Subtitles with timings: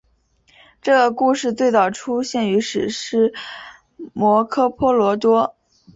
[0.81, 3.35] 这个故事最早出现于史诗
[4.13, 5.55] 摩诃婆罗多。